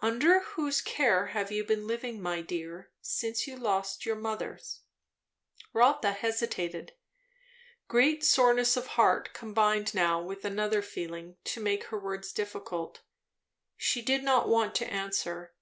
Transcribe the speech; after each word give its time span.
"Under 0.00 0.40
whose 0.40 0.80
care 0.80 1.26
have 1.36 1.52
you 1.52 1.62
been 1.62 1.86
living, 1.86 2.22
my 2.22 2.40
dear, 2.40 2.92
since 3.02 3.46
you 3.46 3.58
lost 3.58 4.06
your 4.06 4.16
mother's?" 4.16 4.80
Rotha 5.74 6.12
hesitated. 6.12 6.94
Great 7.86 8.24
soreness 8.24 8.78
of 8.78 8.86
heart 8.96 9.34
combined 9.34 9.92
now 9.94 10.22
with 10.22 10.46
another 10.46 10.80
feeling 10.80 11.36
to 11.44 11.60
make 11.60 11.84
her 11.92 11.98
words 12.00 12.32
difficult. 12.32 13.02
She 13.76 14.00
did 14.00 14.24
not 14.24 14.44
at 14.44 14.46
all 14.46 14.52
want 14.52 14.74
to 14.76 14.90
answer. 14.90 15.52